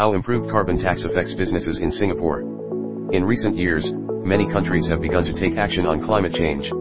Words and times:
How 0.00 0.14
improved 0.14 0.48
carbon 0.48 0.80
tax 0.80 1.04
affects 1.04 1.34
businesses 1.34 1.76
in 1.76 1.92
Singapore. 1.92 2.40
In 3.12 3.22
recent 3.22 3.54
years, 3.54 3.92
many 4.24 4.48
countries 4.50 4.88
have 4.88 5.02
begun 5.02 5.28
to 5.28 5.36
take 5.36 5.60
action 5.60 5.84
on 5.84 6.00
climate 6.00 6.32
change. 6.32 6.72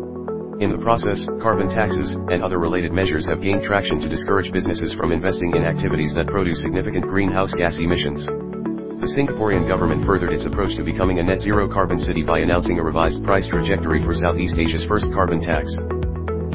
In 0.63 0.71
the 0.71 0.79
process, 0.79 1.27
carbon 1.43 1.67
taxes 1.67 2.15
and 2.31 2.41
other 2.41 2.59
related 2.59 2.93
measures 2.93 3.27
have 3.27 3.41
gained 3.41 3.61
traction 3.61 3.99
to 3.99 4.07
discourage 4.07 4.53
businesses 4.53 4.95
from 4.95 5.11
investing 5.11 5.51
in 5.51 5.67
activities 5.67 6.15
that 6.15 6.31
produce 6.31 6.63
significant 6.63 7.11
greenhouse 7.11 7.53
gas 7.53 7.75
emissions. 7.75 8.25
The 8.25 9.11
Singaporean 9.11 9.67
government 9.67 10.05
furthered 10.05 10.31
its 10.31 10.45
approach 10.45 10.77
to 10.77 10.87
becoming 10.87 11.19
a 11.19 11.23
net 11.23 11.41
zero 11.41 11.67
carbon 11.67 11.99
city 11.99 12.23
by 12.23 12.39
announcing 12.39 12.79
a 12.79 12.83
revised 12.87 13.21
price 13.25 13.49
trajectory 13.49 14.01
for 14.01 14.15
Southeast 14.15 14.55
Asia's 14.57 14.87
first 14.87 15.11
carbon 15.11 15.41
tax. 15.41 15.75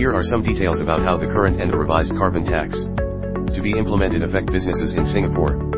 Here 0.01 0.17
are 0.17 0.25
some 0.25 0.41
details 0.41 0.81
about 0.81 1.05
how 1.05 1.19
the 1.19 1.29
current 1.29 1.61
and 1.61 1.71
the 1.71 1.77
revised 1.77 2.17
carbon 2.17 2.47
tax 2.49 2.73
to 3.53 3.61
be 3.61 3.77
implemented 3.77 4.23
affect 4.23 4.51
businesses 4.51 4.95
in 4.95 5.05
Singapore. 5.05 5.74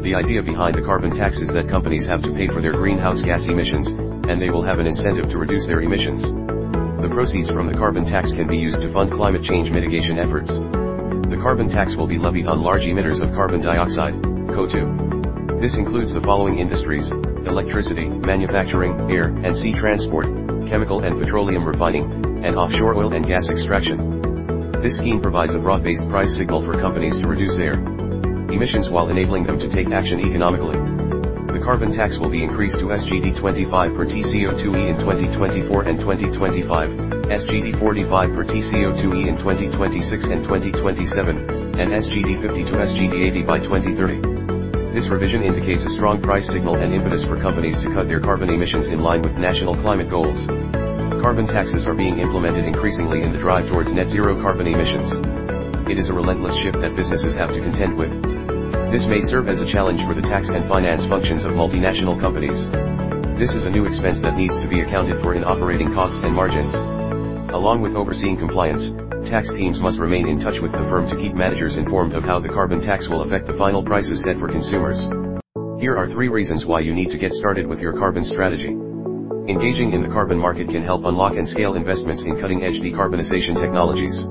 The 0.00 0.16
idea 0.16 0.42
behind 0.42 0.74
the 0.74 0.80
carbon 0.80 1.12
tax 1.12 1.36
is 1.44 1.52
that 1.52 1.68
companies 1.68 2.08
have 2.08 2.22
to 2.24 2.32
pay 2.32 2.48
for 2.48 2.64
their 2.64 2.72
greenhouse 2.72 3.20
gas 3.20 3.44
emissions, 3.44 3.92
and 3.92 4.40
they 4.40 4.48
will 4.48 4.64
have 4.64 4.78
an 4.78 4.86
incentive 4.88 5.28
to 5.28 5.36
reduce 5.36 5.66
their 5.66 5.82
emissions. 5.82 6.24
The 6.24 7.12
proceeds 7.12 7.52
from 7.52 7.68
the 7.68 7.76
carbon 7.76 8.08
tax 8.08 8.32
can 8.32 8.48
be 8.48 8.56
used 8.56 8.80
to 8.80 8.90
fund 8.92 9.12
climate 9.12 9.44
change 9.44 9.68
mitigation 9.68 10.16
efforts. 10.16 10.56
The 10.56 11.36
carbon 11.36 11.68
tax 11.68 11.96
will 12.00 12.08
be 12.08 12.16
levied 12.16 12.48
on 12.48 12.64
large 12.64 12.88
emitters 12.88 13.20
of 13.20 13.36
carbon 13.36 13.60
dioxide, 13.60 14.16
CO2. 14.16 15.60
This 15.60 15.76
includes 15.76 16.16
the 16.16 16.24
following 16.24 16.58
industries, 16.58 17.12
electricity, 17.44 18.08
manufacturing, 18.08 18.96
air 19.12 19.28
and 19.28 19.52
sea 19.52 19.76
transport, 19.76 20.24
chemical 20.64 21.04
and 21.04 21.20
petroleum 21.20 21.64
refining, 21.64 22.08
and 22.40 22.56
offshore 22.56 22.96
oil 22.96 23.12
and 23.12 23.26
gas 23.28 23.50
extraction. 23.50 24.80
This 24.80 24.96
scheme 24.96 25.20
provides 25.20 25.54
a 25.54 25.60
broad-based 25.60 26.08
price 26.08 26.32
signal 26.36 26.64
for 26.64 26.80
companies 26.80 27.20
to 27.20 27.28
reduce 27.28 27.56
their 27.56 27.76
emissions 28.60 28.92
while 28.92 29.08
enabling 29.08 29.48
them 29.48 29.56
to 29.56 29.72
take 29.72 29.88
action 29.88 30.20
economically. 30.20 30.76
The 31.48 31.64
carbon 31.64 31.96
tax 31.96 32.20
will 32.20 32.28
be 32.28 32.44
increased 32.44 32.76
to 32.84 32.92
SGD 32.92 33.40
25 33.40 33.96
per 33.96 34.04
TCO2e 34.04 34.84
in 34.84 35.00
2024 35.00 35.88
and 35.88 35.96
2025, 35.96 36.68
SGD 37.40 37.80
45 37.80 38.36
per 38.36 38.44
TCO2e 38.44 39.32
in 39.32 39.40
2026 39.40 40.28
and 40.28 40.44
2027, 40.44 41.80
and 41.80 41.88
SGD 41.88 42.36
50 42.44 42.64
to 42.68 42.74
SGD 42.84 43.32
80 43.32 43.48
by 43.48 43.56
2030. 43.64 44.92
This 44.92 45.08
revision 45.08 45.40
indicates 45.40 45.88
a 45.88 45.96
strong 45.96 46.20
price 46.20 46.44
signal 46.52 46.76
and 46.76 46.92
impetus 46.92 47.24
for 47.24 47.40
companies 47.40 47.80
to 47.80 47.88
cut 47.96 48.12
their 48.12 48.20
carbon 48.20 48.52
emissions 48.52 48.92
in 48.92 49.00
line 49.00 49.24
with 49.24 49.40
national 49.40 49.72
climate 49.80 50.12
goals. 50.12 50.36
Carbon 51.24 51.48
taxes 51.48 51.88
are 51.88 51.96
being 51.96 52.20
implemented 52.20 52.68
increasingly 52.68 53.24
in 53.24 53.32
the 53.32 53.40
drive 53.40 53.72
towards 53.72 53.88
net 53.88 54.12
zero 54.12 54.36
carbon 54.36 54.68
emissions. 54.68 55.16
It 55.88 55.96
is 55.96 56.12
a 56.12 56.12
relentless 56.12 56.60
shift 56.60 56.76
that 56.84 56.92
businesses 56.92 57.40
have 57.40 57.56
to 57.56 57.64
contend 57.64 57.96
with. 57.96 58.39
This 58.90 59.06
may 59.06 59.22
serve 59.22 59.46
as 59.46 59.62
a 59.62 59.70
challenge 59.70 60.02
for 60.02 60.18
the 60.18 60.26
tax 60.26 60.50
and 60.50 60.66
finance 60.66 61.06
functions 61.06 61.46
of 61.46 61.54
multinational 61.54 62.18
companies. 62.18 62.66
This 63.38 63.54
is 63.54 63.62
a 63.62 63.70
new 63.70 63.86
expense 63.86 64.18
that 64.26 64.34
needs 64.34 64.58
to 64.58 64.66
be 64.66 64.82
accounted 64.82 65.22
for 65.22 65.38
in 65.38 65.46
operating 65.46 65.94
costs 65.94 66.18
and 66.26 66.34
margins. 66.34 66.74
Along 67.54 67.86
with 67.86 67.94
overseeing 67.94 68.34
compliance, 68.34 68.90
tax 69.30 69.54
teams 69.54 69.78
must 69.78 70.02
remain 70.02 70.26
in 70.26 70.42
touch 70.42 70.58
with 70.58 70.72
the 70.74 70.82
firm 70.90 71.06
to 71.06 71.14
keep 71.14 71.38
managers 71.38 71.78
informed 71.78 72.18
of 72.18 72.26
how 72.26 72.42
the 72.42 72.50
carbon 72.50 72.82
tax 72.82 73.06
will 73.06 73.22
affect 73.22 73.46
the 73.46 73.54
final 73.54 73.78
prices 73.78 74.26
set 74.26 74.42
for 74.42 74.50
consumers. 74.50 75.06
Here 75.78 75.94
are 75.94 76.10
three 76.10 76.26
reasons 76.26 76.66
why 76.66 76.80
you 76.82 76.92
need 76.92 77.14
to 77.14 77.22
get 77.22 77.30
started 77.30 77.70
with 77.70 77.78
your 77.78 77.94
carbon 77.94 78.26
strategy. 78.26 78.74
Engaging 79.46 79.94
in 79.94 80.02
the 80.02 80.10
carbon 80.10 80.36
market 80.36 80.66
can 80.66 80.82
help 80.82 81.06
unlock 81.06 81.38
and 81.38 81.46
scale 81.46 81.78
investments 81.78 82.26
in 82.26 82.42
cutting-edge 82.42 82.82
decarbonization 82.82 83.54
technologies 83.54 84.26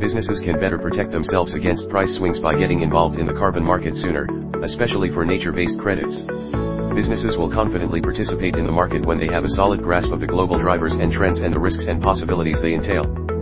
businesses 0.00 0.40
can 0.40 0.60
better 0.60 0.78
protect 0.78 1.10
themselves 1.10 1.54
against 1.54 1.88
price 1.88 2.16
swings 2.16 2.38
by 2.38 2.56
getting 2.56 2.82
involved 2.82 3.18
in 3.18 3.26
the 3.26 3.34
carbon 3.34 3.64
market 3.64 3.96
sooner, 3.96 4.26
especially 4.62 5.10
for 5.10 5.24
nature-based 5.24 5.78
credits. 5.78 6.22
Businesses 6.94 7.36
will 7.36 7.50
confidently 7.50 8.00
participate 8.00 8.56
in 8.56 8.66
the 8.66 8.72
market 8.72 9.04
when 9.04 9.18
they 9.18 9.28
have 9.28 9.44
a 9.44 9.50
solid 9.50 9.82
grasp 9.82 10.12
of 10.12 10.20
the 10.20 10.26
global 10.26 10.58
drivers 10.58 10.94
and 10.94 11.12
trends 11.12 11.40
and 11.40 11.54
the 11.54 11.58
risks 11.58 11.86
and 11.88 12.02
possibilities 12.02 12.60
they 12.62 12.74
entail. 12.74 13.37